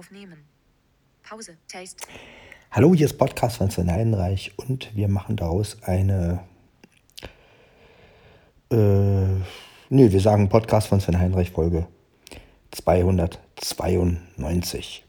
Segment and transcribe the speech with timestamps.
[0.00, 0.44] Aufnehmen.
[1.22, 1.58] Pause.
[1.68, 2.06] Taste.
[2.70, 6.40] Hallo, hier ist Podcast von Sven Heidenreich und wir machen daraus eine.
[8.72, 9.26] Äh,
[9.90, 11.86] nee, wir sagen Podcast von Sven Heinrich Folge
[12.70, 15.04] 292.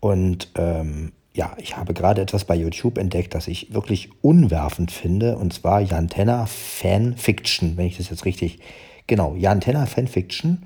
[0.00, 5.36] Und ähm, ja, ich habe gerade etwas bei YouTube entdeckt, das ich wirklich unwerfend finde,
[5.36, 8.60] und zwar Jan Tenner Fanfiction, wenn ich das jetzt richtig.
[9.06, 10.64] Genau, Jan Tenner Fanfiction.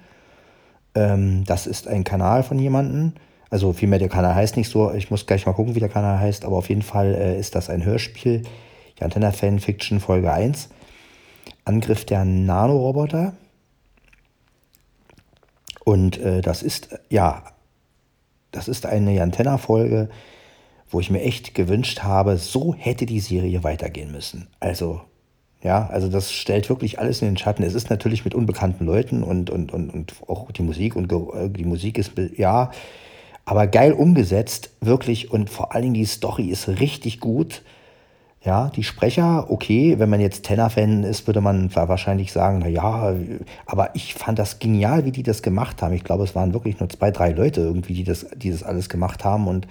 [0.94, 3.12] Ähm, das ist ein Kanal von jemandem.
[3.50, 6.18] Also vielmehr der Kanal heißt nicht so, ich muss gleich mal gucken, wie der Kanal
[6.18, 8.42] heißt, aber auf jeden Fall äh, ist das ein Hörspiel.
[9.00, 10.68] Jan Tenner Fanfiction Folge 1.
[11.64, 13.34] Angriff der Nanoroboter.
[15.84, 17.44] Und äh, das ist, ja,
[18.50, 20.08] das ist eine Antenna-Folge,
[20.90, 24.48] wo ich mir echt gewünscht habe, so hätte die Serie weitergehen müssen.
[24.60, 25.02] Also,
[25.62, 27.64] ja, also das stellt wirklich alles in den Schatten.
[27.64, 31.48] Es ist natürlich mit unbekannten Leuten und, und, und, und auch die Musik und äh,
[31.50, 32.70] die Musik ist, ja,
[33.44, 35.32] aber geil umgesetzt, wirklich.
[35.32, 37.62] Und vor allen Dingen die Story ist richtig gut.
[38.44, 43.16] Ja, die Sprecher, okay, wenn man jetzt Tenor-Fan ist, würde man wahrscheinlich sagen, na ja,
[43.66, 45.92] aber ich fand das genial, wie die das gemacht haben.
[45.92, 48.88] Ich glaube, es waren wirklich nur zwei, drei Leute irgendwie, die das, die das alles
[48.88, 49.66] gemacht haben und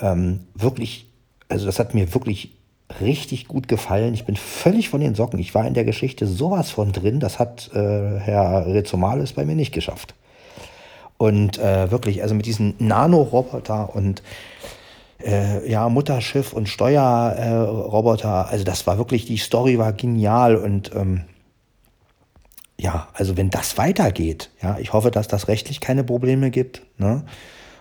[0.00, 1.10] ähm, wirklich,
[1.48, 2.57] also das hat mir wirklich
[3.00, 4.14] richtig gut gefallen.
[4.14, 5.38] Ich bin völlig von den Socken.
[5.38, 9.54] Ich war in der Geschichte sowas von drin, das hat äh, Herr Rezomalis bei mir
[9.54, 10.14] nicht geschafft.
[11.18, 14.22] Und äh, wirklich, also mit diesen Nanoroboter und
[15.24, 18.48] äh, ja, Mutterschiff und Steuerroboter.
[18.48, 21.24] Also das war wirklich, die Story war genial und ähm,
[22.80, 26.82] ja, also wenn das weitergeht, ja, ich hoffe, dass das rechtlich keine Probleme gibt.
[26.96, 27.24] Ne?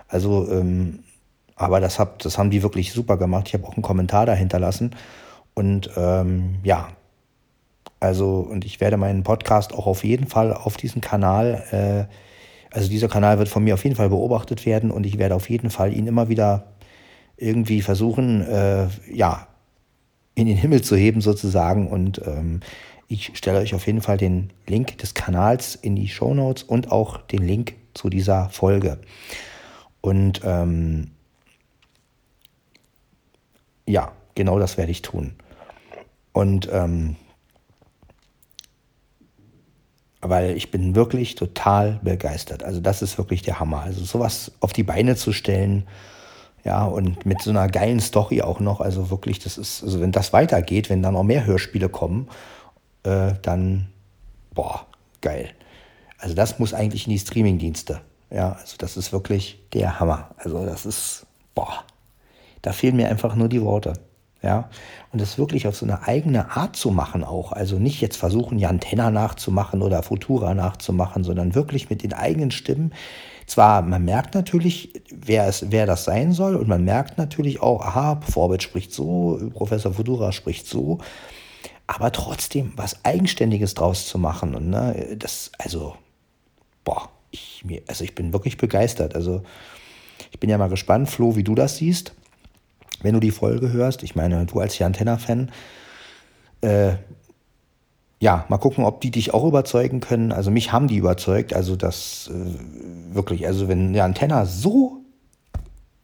[0.08, 1.04] Also, ähm,
[1.58, 3.48] aber das, hab, das haben die wirklich super gemacht.
[3.48, 4.96] Ich habe auch einen Kommentar dahinter lassen.
[5.56, 6.90] Und ähm, ja,
[8.00, 12.90] also, und ich werde meinen Podcast auch auf jeden Fall auf diesem Kanal, äh, also
[12.90, 15.72] dieser Kanal wird von mir auf jeden Fall beobachtet werden und ich werde auf jeden
[15.72, 16.74] Fall ihn immer wieder
[17.38, 19.48] irgendwie versuchen, äh, ja,
[20.36, 21.88] in den Himmel zu heben sozusagen.
[21.88, 22.60] Und ähm,
[23.08, 26.92] ich stelle euch auf jeden Fall den Link des Kanals in die Show Notes und
[26.92, 29.00] auch den Link zu dieser Folge.
[30.02, 31.12] Und ähm,
[33.87, 35.33] ja, genau das werde ich tun.
[36.33, 37.15] Und ähm,
[40.21, 42.64] weil ich bin wirklich total begeistert.
[42.64, 43.81] Also das ist wirklich der Hammer.
[43.81, 45.87] Also sowas auf die Beine zu stellen,
[46.64, 48.81] ja, und mit so einer geilen Story auch noch.
[48.81, 52.27] Also wirklich, das ist, also wenn das weitergeht, wenn da noch mehr Hörspiele kommen,
[53.04, 53.87] äh, dann,
[54.54, 54.86] boah,
[55.21, 55.52] geil.
[56.17, 58.02] Also das muss eigentlich in die Streamingdienste.
[58.30, 60.31] Ja, also das ist wirklich der Hammer.
[60.37, 61.25] Also das ist,
[61.55, 61.86] boah,
[62.62, 63.94] da fehlen mir einfach nur die Worte.
[64.44, 64.70] Ja,
[65.12, 67.54] und das wirklich auf so eine eigene Art zu machen auch.
[67.54, 72.52] Also nicht jetzt versuchen, Jan Tenner nachzumachen oder Futura nachzumachen, sondern wirklich mit den eigenen
[72.52, 72.94] Stimmen
[73.48, 77.82] zwar, man merkt natürlich, wer, es, wer das sein soll und man merkt natürlich auch,
[77.82, 81.00] aha, Vorbild spricht so, Professor Fudura spricht so,
[81.88, 85.96] aber trotzdem was Eigenständiges draus zu machen und ne, das, also,
[86.84, 89.16] boah, ich, mir, also ich bin wirklich begeistert.
[89.16, 89.44] Also
[90.32, 92.14] ich bin ja mal gespannt, Flo, wie du das siehst,
[93.02, 94.04] wenn du die Folge hörst.
[94.04, 95.52] Ich meine, du als Jan Tenner-Fan,
[96.62, 96.94] äh,
[98.20, 100.32] ja, mal gucken, ob die dich auch überzeugen können.
[100.32, 101.54] Also mich haben die überzeugt.
[101.54, 105.04] Also das äh, wirklich, also wenn der Antenna so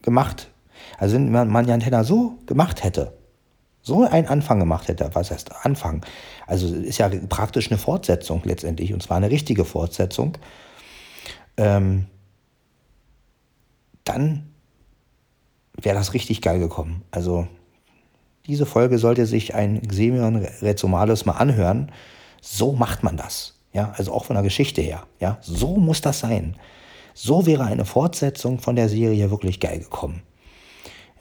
[0.01, 0.49] gemacht,
[0.99, 3.17] also wenn man die Antenna so gemacht hätte,
[3.81, 6.05] so einen Anfang gemacht hätte, was heißt Anfang?
[6.47, 10.37] Also ist ja praktisch eine Fortsetzung letztendlich und zwar eine richtige Fortsetzung.
[11.57, 12.05] Ähm,
[14.03, 14.52] dann
[15.81, 17.03] wäre das richtig geil gekommen.
[17.11, 17.47] Also
[18.45, 21.91] diese Folge sollte sich ein Xemion Rezomalus mal anhören.
[22.41, 23.59] So macht man das.
[23.71, 25.03] Ja, also auch von der Geschichte her.
[25.19, 26.55] Ja, so muss das sein.
[27.13, 30.21] So wäre eine Fortsetzung von der Serie wirklich geil gekommen.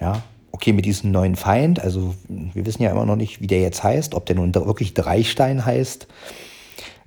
[0.00, 3.60] Ja, okay, mit diesem neuen Feind, also wir wissen ja immer noch nicht, wie der
[3.60, 6.08] jetzt heißt, ob der nun wirklich Dreistein heißt.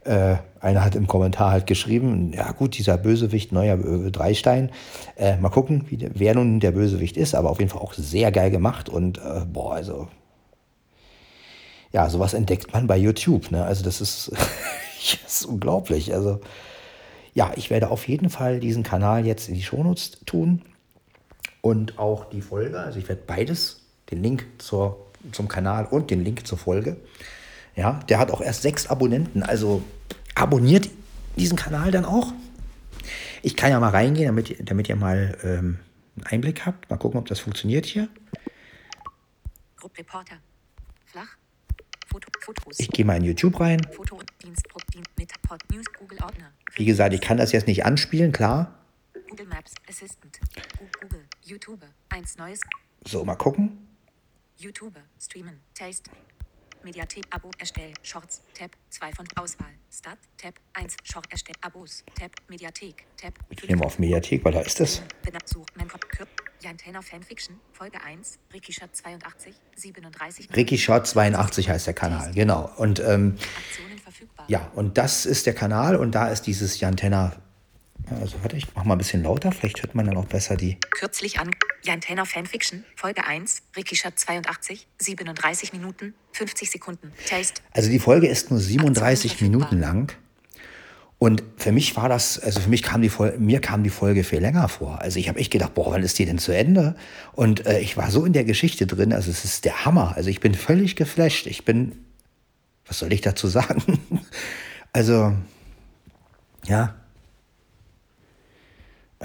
[0.05, 4.71] Äh, einer hat im Kommentar halt geschrieben, ja gut, dieser Bösewicht, neuer äh, Dreistein.
[5.15, 8.31] Äh, mal gucken, wie wer nun der Bösewicht ist, aber auf jeden Fall auch sehr
[8.31, 10.07] geil gemacht und äh, boah, also
[11.91, 13.51] ja, sowas entdeckt man bei YouTube.
[13.51, 13.63] Ne?
[13.63, 14.31] Also das ist,
[15.23, 16.13] das ist unglaublich.
[16.13, 16.39] Also
[17.33, 20.61] ja, ich werde auf jeden Fall diesen Kanal jetzt in die Shownotes tun
[21.61, 22.79] und auch die Folge.
[22.79, 23.81] Also ich werde beides,
[24.11, 26.97] den Link zur, zum Kanal und den Link zur Folge.
[27.75, 29.43] Ja, der hat auch erst sechs Abonnenten.
[29.43, 29.83] Also
[30.33, 30.89] abonniert
[31.35, 32.33] diesen Kanal dann auch.
[33.41, 35.79] Ich kann ja mal reingehen, damit, damit ihr mal ähm,
[36.15, 36.89] einen Einblick habt.
[36.89, 38.07] Mal gucken, ob das funktioniert hier.
[39.97, 40.37] Reporter.
[41.05, 41.37] Flach.
[42.07, 42.79] Foto, Fotos.
[42.79, 43.81] Ich gehe mal in YouTube rein.
[43.91, 44.63] Foto, Dienst,
[44.93, 46.51] Dienst, mit, Pod, News, Google Ordner.
[46.75, 48.73] Wie gesagt, ich kann das jetzt nicht anspielen, klar.
[49.29, 50.39] Google Maps Assistant.
[51.01, 51.25] Google.
[51.43, 51.81] YouTube.
[52.09, 52.59] Eins neues.
[53.05, 53.87] So, mal gucken.
[54.57, 54.95] YouTube.
[55.19, 55.59] Streamen.
[55.73, 56.09] Taste.
[56.85, 57.25] Mediathek.
[57.31, 57.93] Abo erstellen.
[58.03, 58.43] Shorts.
[58.53, 58.71] Tab.
[58.91, 59.73] 2 von Auswahl.
[59.91, 60.19] Start.
[60.37, 60.53] Tab.
[60.73, 60.95] 1.
[61.03, 61.57] Short erstellen.
[61.61, 62.03] Abos.
[62.17, 62.31] Tab.
[62.47, 63.05] Mediathek.
[63.17, 63.33] Tab.
[63.49, 65.01] Ich nehme auf Mediathek, weil da ist es.
[66.61, 67.59] Jan Tenner Fanfiction.
[67.73, 68.39] Folge 1.
[68.53, 69.53] Ricky Schat 82.
[69.75, 70.55] 37.
[70.55, 72.71] Ricky Short 82 heißt der Kanal, genau.
[72.77, 74.45] Und ähm, Aktionen verfügbar.
[74.47, 77.35] ja, und das ist der Kanal und da ist dieses Jantenna.
[78.09, 80.77] Also warte, ich mach mal ein bisschen lauter, vielleicht hört man dann auch besser die.
[80.91, 81.51] Kürzlich an.
[81.83, 82.83] Jan Tenner Fanfiction.
[82.95, 83.61] Folge 1.
[83.75, 84.87] Ricky Schat 82.
[84.99, 86.13] 37 Minuten.
[86.33, 87.11] 50 Sekunden.
[87.27, 87.61] Taste.
[87.71, 90.13] Also die Folge ist nur 37 Aktion Minuten lang.
[91.17, 94.23] Und für mich war das, also für mich kam die Folge, mir kam die Folge
[94.23, 95.01] viel länger vor.
[95.01, 96.95] Also ich habe echt gedacht, boah, wann ist die denn zu Ende?
[97.31, 100.13] Und äh, ich war so in der Geschichte drin, also es ist der Hammer.
[100.15, 101.47] Also ich bin völlig geflasht.
[101.47, 101.93] Ich bin,
[102.85, 103.99] was soll ich dazu sagen?
[104.93, 105.33] also,
[106.65, 106.95] ja.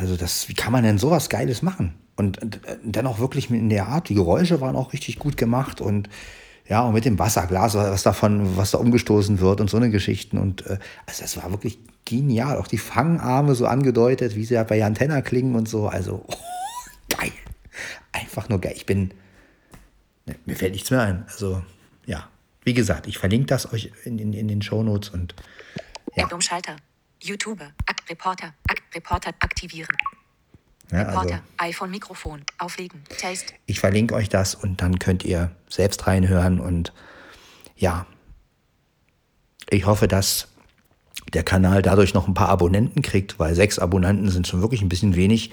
[0.00, 1.94] Also das, wie kann man denn sowas Geiles machen?
[2.16, 5.80] Und, und dann auch wirklich in der Art, die Geräusche waren auch richtig gut gemacht
[5.80, 6.08] und
[6.66, 10.38] ja, und mit dem Wasserglas, was davon, was da umgestoßen wird und so eine Geschichten.
[10.38, 12.58] Und äh, also das war wirklich genial.
[12.58, 15.88] Auch die Fangarme so angedeutet, wie sie ja bei Antenna klingen und so.
[15.88, 16.36] Also oh,
[17.08, 17.32] geil.
[18.12, 18.74] Einfach nur geil.
[18.76, 19.12] Ich bin.
[20.26, 21.24] Ne, mir fällt nichts mehr ein.
[21.26, 21.62] Also,
[22.06, 22.28] ja.
[22.62, 25.34] Wie gesagt, ich verlinke das euch in, in, in den Shownotes und
[26.14, 26.24] ja.
[26.24, 26.76] App-Umschalter.
[27.20, 27.60] YouTube.
[27.86, 28.54] Ak Reporter.
[28.68, 29.96] Ak Reporter aktivieren.
[30.90, 31.42] ja also, Reporter.
[31.58, 32.42] iPhone Mikrofon.
[32.58, 33.02] Auflegen.
[33.18, 33.54] Taste.
[33.66, 36.92] ich verlinke euch das und dann könnt ihr selbst reinhören und
[37.76, 38.06] ja,
[39.70, 40.48] ich hoffe, dass
[41.32, 44.88] der Kanal dadurch noch ein paar Abonnenten kriegt, weil sechs Abonnenten sind schon wirklich ein
[44.88, 45.52] bisschen wenig.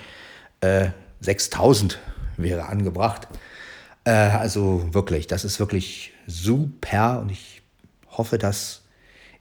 [0.62, 2.00] Äh, 6000
[2.38, 3.28] wäre angebracht.
[4.04, 7.62] Äh, also wirklich, das ist wirklich super und ich
[8.10, 8.84] hoffe, dass